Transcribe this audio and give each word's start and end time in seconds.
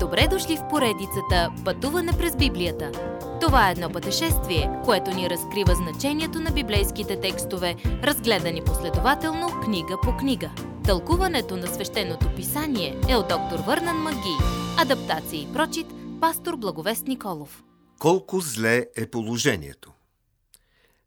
Добре 0.00 0.28
дошли 0.30 0.56
в 0.56 0.68
поредицата 0.70 1.52
Пътуване 1.64 2.12
през 2.12 2.36
Библията. 2.36 2.92
Това 3.40 3.68
е 3.68 3.72
едно 3.72 3.90
пътешествие, 3.90 4.70
което 4.84 5.10
ни 5.10 5.30
разкрива 5.30 5.74
значението 5.74 6.40
на 6.40 6.50
библейските 6.50 7.20
текстове, 7.20 7.76
разгледани 7.84 8.64
последователно 8.64 9.60
книга 9.64 9.96
по 10.02 10.16
книга. 10.16 10.50
Тълкуването 10.84 11.56
на 11.56 11.66
свещеното 11.66 12.34
писание 12.36 13.00
е 13.08 13.16
от 13.16 13.28
доктор 13.28 13.58
Върнан 13.66 13.96
Маги. 13.96 14.36
Адаптация 14.78 15.42
и 15.42 15.52
прочит, 15.52 15.86
пастор 16.20 16.56
Благовест 16.56 17.06
Николов. 17.06 17.64
Колко 17.98 18.40
зле 18.40 18.86
е 18.96 19.10
положението? 19.10 19.92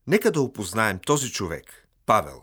Нека 0.07 0.31
да 0.31 0.41
опознаем 0.41 0.99
този 1.05 1.31
човек, 1.31 1.87
Павел. 2.05 2.41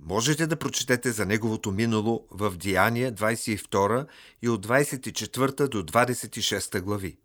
Можете 0.00 0.46
да 0.46 0.56
прочетете 0.56 1.12
за 1.12 1.26
неговото 1.26 1.70
минало 1.70 2.26
в 2.30 2.56
Деяния 2.56 3.12
22 3.12 4.06
и 4.42 4.48
от 4.48 4.66
24 4.66 5.68
до 5.68 5.82
26 5.82 6.80
глави. 6.80 7.18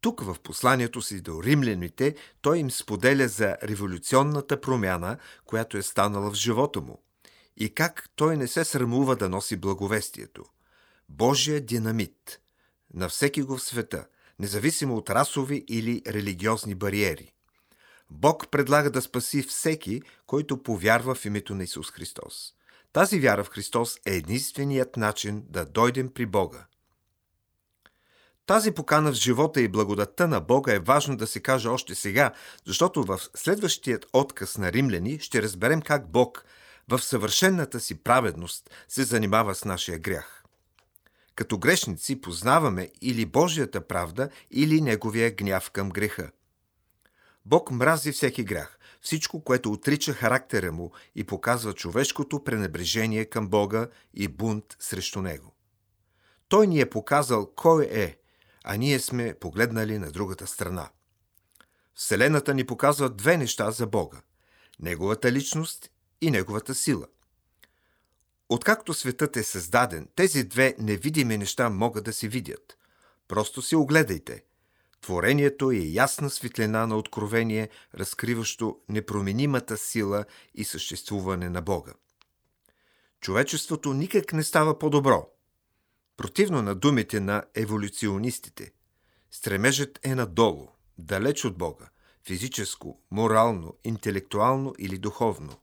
Тук 0.00 0.20
в 0.20 0.36
посланието 0.42 1.02
си 1.02 1.20
до 1.20 1.42
римляните 1.42 2.14
той 2.40 2.58
им 2.58 2.70
споделя 2.70 3.28
за 3.28 3.56
революционната 3.62 4.60
промяна, 4.60 5.18
която 5.44 5.76
е 5.76 5.82
станала 5.82 6.30
в 6.30 6.34
живота 6.34 6.80
му 6.80 7.02
и 7.56 7.74
как 7.74 8.08
той 8.16 8.36
не 8.36 8.46
се 8.46 8.64
срамува 8.64 9.16
да 9.16 9.28
носи 9.28 9.56
благовестието. 9.56 10.44
Божия 11.08 11.60
динамит 11.60 12.40
на 12.94 13.08
всеки 13.08 13.42
го 13.42 13.56
в 13.56 13.62
света, 13.62 14.06
независимо 14.38 14.96
от 14.96 15.10
расови 15.10 15.64
или 15.68 16.02
религиозни 16.06 16.74
бариери. 16.74 17.32
Бог 18.10 18.48
предлага 18.50 18.90
да 18.90 19.02
спаси 19.02 19.42
всеки, 19.42 20.02
който 20.26 20.62
повярва 20.62 21.14
в 21.14 21.24
името 21.24 21.54
на 21.54 21.64
Исус 21.64 21.90
Христос. 21.90 22.52
Тази 22.92 23.20
вяра 23.20 23.44
в 23.44 23.48
Христос 23.48 23.98
е 24.06 24.14
единственият 24.14 24.96
начин 24.96 25.44
да 25.48 25.64
дойдем 25.64 26.08
при 26.08 26.26
Бога. 26.26 26.66
Тази 28.46 28.70
покана 28.70 29.12
в 29.12 29.14
живота 29.14 29.60
и 29.60 29.68
благодатта 29.68 30.28
на 30.28 30.40
Бога 30.40 30.74
е 30.74 30.78
важно 30.78 31.16
да 31.16 31.26
се 31.26 31.40
каже 31.40 31.68
още 31.68 31.94
сега, 31.94 32.32
защото 32.66 33.02
в 33.02 33.20
следващият 33.34 34.06
отказ 34.12 34.58
на 34.58 34.72
римляни 34.72 35.18
ще 35.18 35.42
разберем 35.42 35.82
как 35.82 36.10
Бог 36.10 36.44
в 36.88 36.98
съвършенната 36.98 37.80
си 37.80 38.02
праведност 38.02 38.70
се 38.88 39.04
занимава 39.04 39.54
с 39.54 39.64
нашия 39.64 39.98
грях. 39.98 40.44
Като 41.34 41.58
грешници 41.58 42.20
познаваме 42.20 42.90
или 43.00 43.26
Божията 43.26 43.86
правда, 43.86 44.28
или 44.50 44.80
Неговия 44.80 45.30
гняв 45.30 45.70
към 45.70 45.90
греха. 45.90 46.30
Бог 47.48 47.70
мрази 47.70 48.12
всеки 48.12 48.44
грях, 48.44 48.78
всичко, 49.00 49.44
което 49.44 49.72
отрича 49.72 50.12
характера 50.12 50.72
му 50.72 50.92
и 51.14 51.24
показва 51.24 51.72
човешкото 51.72 52.44
пренебрежение 52.44 53.24
към 53.24 53.48
Бога 53.48 53.88
и 54.14 54.28
бунт 54.28 54.76
срещу 54.80 55.22
него. 55.22 55.54
Той 56.48 56.66
ни 56.66 56.80
е 56.80 56.90
показал 56.90 57.52
кой 57.56 57.88
е, 57.90 58.16
а 58.64 58.76
ние 58.76 59.00
сме 59.00 59.34
погледнали 59.40 59.98
на 59.98 60.10
другата 60.10 60.46
страна. 60.46 60.90
Вселената 61.94 62.54
ни 62.54 62.64
показва 62.64 63.10
две 63.10 63.36
неща 63.36 63.70
за 63.70 63.86
Бога– 63.86 64.20
Неговата 64.80 65.32
личност 65.32 65.90
и 66.20 66.30
Неговата 66.30 66.74
сила. 66.74 67.06
Откакто 68.48 68.94
светът 68.94 69.36
е 69.36 69.42
създаден, 69.42 70.08
тези 70.16 70.44
две 70.44 70.74
невидими 70.78 71.38
неща 71.38 71.70
могат 71.70 72.04
да 72.04 72.12
се 72.12 72.28
видят. 72.28 72.78
Просто 73.28 73.62
си 73.62 73.76
огледайте– 73.76 74.42
Творението 75.00 75.70
е 75.70 75.76
ясна 75.76 76.30
светлина 76.30 76.86
на 76.86 76.96
откровение, 76.96 77.68
разкриващо 77.94 78.80
непроменимата 78.88 79.76
сила 79.76 80.24
и 80.54 80.64
съществуване 80.64 81.50
на 81.50 81.62
Бога. 81.62 81.92
Човечеството 83.20 83.92
никак 83.92 84.32
не 84.32 84.42
става 84.42 84.78
по-добро. 84.78 85.28
Противно 86.16 86.62
на 86.62 86.74
думите 86.74 87.20
на 87.20 87.44
еволюционистите, 87.54 88.72
стремежът 89.30 89.98
е 90.02 90.14
надолу, 90.14 90.68
далеч 90.98 91.44
от 91.44 91.58
Бога, 91.58 91.88
физическо, 92.26 93.00
морално, 93.10 93.74
интелектуално 93.84 94.74
или 94.78 94.98
духовно. 94.98 95.56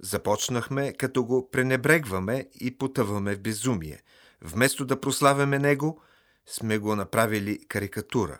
Започнахме, 0.00 0.92
като 0.92 1.24
го 1.24 1.50
пренебрегваме 1.50 2.48
и 2.60 2.78
потъваме 2.78 3.34
в 3.34 3.40
безумие. 3.40 4.02
Вместо 4.40 4.84
да 4.84 5.00
прославяме 5.00 5.58
Него– 5.58 6.00
сме 6.46 6.78
го 6.78 6.96
направили 6.96 7.66
карикатура. 7.68 8.38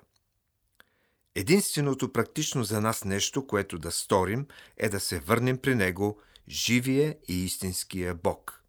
Единственото 1.34 2.12
практично 2.12 2.64
за 2.64 2.80
нас 2.80 3.04
нещо, 3.04 3.46
което 3.46 3.78
да 3.78 3.90
сторим, 3.90 4.46
е 4.76 4.88
да 4.88 5.00
се 5.00 5.18
върнем 5.18 5.58
при 5.58 5.74
Него, 5.74 6.20
живия 6.48 7.16
и 7.28 7.44
истинския 7.44 8.14
Бог. 8.14 8.62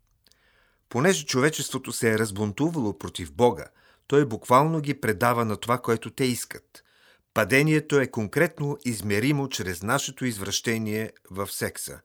Понеже 0.90 1.26
човечеството 1.26 1.92
се 1.92 2.12
е 2.12 2.20
разбунтувало 2.20 2.98
против 2.98 3.34
Бога, 3.34 3.66
той 4.08 4.26
буквално 4.26 4.82
ги 4.82 5.02
предава 5.02 5.46
на 5.46 5.58
това, 5.58 5.78
което 5.78 6.10
те 6.10 6.26
искат. 6.26 6.84
Падението 7.34 8.00
е 8.00 8.08
конкретно 8.08 8.78
измеримо 8.86 9.50
чрез 9.50 9.84
нашето 9.84 10.26
извращение 10.26 11.12
в 11.32 11.52
секса. 11.52 12.00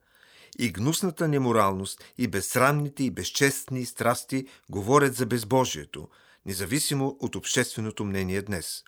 И 0.59 0.71
гнусната 0.71 1.27
неморалност, 1.27 2.03
и 2.17 2.27
безсрамните 2.27 3.03
и 3.03 3.11
безчестни 3.11 3.85
страсти 3.85 4.47
говорят 4.69 5.15
за 5.15 5.25
безбожието– 5.25 6.09
независимо 6.49 7.17
от 7.19 7.35
общественото 7.35 8.05
мнение 8.05 8.41
днес. 8.41 8.83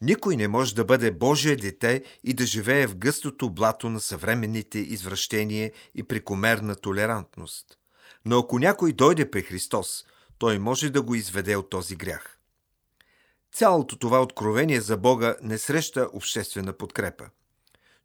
Никой 0.00 0.36
не 0.36 0.48
може 0.48 0.74
да 0.74 0.84
бъде 0.84 1.10
Божие 1.10 1.56
дете 1.56 2.04
и 2.24 2.34
да 2.34 2.46
живее 2.46 2.86
в 2.86 2.96
гъстото 2.96 3.50
блато 3.50 3.88
на 3.88 4.00
съвременните 4.00 4.78
извращения 4.78 5.72
и 5.94 6.02
прекомерна 6.02 6.76
толерантност. 6.76 7.78
Но 8.24 8.38
ако 8.38 8.58
някой 8.58 8.92
дойде 8.92 9.30
при 9.30 9.42
Христос, 9.42 10.04
той 10.38 10.58
може 10.58 10.90
да 10.90 11.02
го 11.02 11.14
изведе 11.14 11.56
от 11.56 11.70
този 11.70 11.96
грях. 11.96 12.38
Цялото 13.52 13.98
това 13.98 14.22
откровение 14.22 14.80
за 14.80 14.96
Бога 14.96 15.36
не 15.42 15.58
среща 15.58 16.08
обществена 16.12 16.72
подкрепа. 16.72 17.24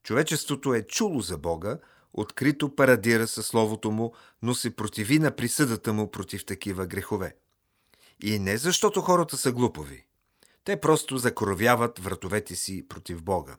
Човечеството 0.03 0.73
е 0.73 0.87
чуло 0.87 1.21
за 1.21 1.37
Бога, 1.37 1.79
открито 2.13 2.75
парадира 2.75 3.27
със 3.27 3.47
Словото 3.47 3.91
му, 3.91 4.13
но 4.41 4.55
се 4.55 4.75
противи 4.75 5.19
на 5.19 5.31
присъдата 5.31 5.93
му 5.93 6.11
против 6.11 6.45
такива 6.45 6.85
грехове. 6.85 7.35
И 8.23 8.39
не 8.39 8.57
защото 8.57 9.01
хората 9.01 9.38
са 9.38 9.51
глупови. 9.51 10.05
Те 10.63 10.81
просто 10.81 11.17
закоровяват 11.17 12.00
вратовете 12.00 12.55
си 12.55 12.88
против 12.88 13.23
Бога. 13.23 13.57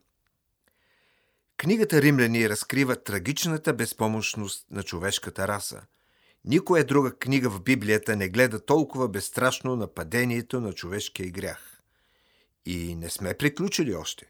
Книгата 1.57 2.03
Римляни 2.03 2.49
разкрива 2.49 3.03
трагичната 3.03 3.73
безпомощност 3.73 4.67
на 4.71 4.83
човешката 4.83 5.49
раса. 5.49 5.83
Никоя 6.45 6.85
друга 6.85 7.17
книга 7.17 7.51
в 7.51 7.63
Библията 7.63 8.17
не 8.17 8.29
гледа 8.29 8.65
толкова 8.65 9.09
безстрашно 9.09 9.77
на 9.77 9.87
падението 9.87 10.61
на 10.61 10.73
човешкия 10.73 11.31
грях. 11.31 11.83
И 12.67 12.95
не 12.95 13.11
сме 13.11 13.35
приключили 13.35 13.95
още. 13.95 14.27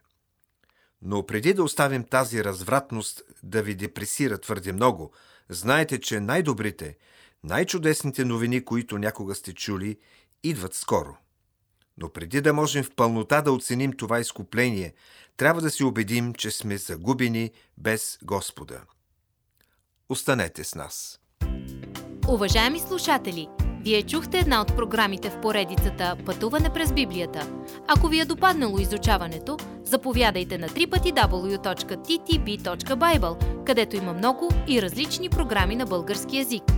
Но 1.02 1.26
преди 1.26 1.54
да 1.54 1.62
оставим 1.62 2.04
тази 2.04 2.44
развратност 2.44 3.22
да 3.42 3.62
ви 3.62 3.74
депресира 3.74 4.38
твърде 4.38 4.72
много, 4.72 5.12
знайте, 5.48 6.00
че 6.00 6.20
най-добрите, 6.20 6.96
най-чудесните 7.44 8.24
новини, 8.24 8.64
които 8.64 8.98
някога 8.98 9.34
сте 9.34 9.54
чули, 9.54 9.96
идват 10.42 10.74
скоро. 10.74 11.16
Но 11.96 12.08
преди 12.08 12.40
да 12.40 12.52
можем 12.52 12.84
в 12.84 12.90
пълнота 12.96 13.42
да 13.42 13.52
оценим 13.52 13.92
това 13.92 14.20
изкупление, 14.20 14.94
трябва 15.36 15.60
да 15.60 15.70
се 15.70 15.84
убедим, 15.84 16.34
че 16.34 16.50
сме 16.50 16.76
загубени 16.76 17.50
без 17.78 18.18
Господа. 18.22 18.80
Останете 20.08 20.64
с 20.64 20.74
нас. 20.74 21.20
Уважаеми 22.28 22.80
слушатели, 22.80 23.48
вие 23.80 24.02
чухте 24.02 24.38
една 24.38 24.60
от 24.60 24.76
програмите 24.76 25.30
в 25.30 25.40
поредицата 25.40 26.16
Пътуване 26.26 26.72
през 26.72 26.92
Библията. 26.92 27.64
Ако 27.88 28.08
ви 28.08 28.20
е 28.20 28.24
допаднало 28.24 28.78
изучаването, 28.78 29.56
заповядайте 29.84 30.58
на 30.58 30.68
www.ttb.bible, 30.68 31.24
където 33.64 33.96
има 33.96 34.12
много 34.12 34.50
и 34.68 34.82
различни 34.82 35.30
програми 35.30 35.76
на 35.76 35.86
български 35.86 36.36
язик. 36.36 36.77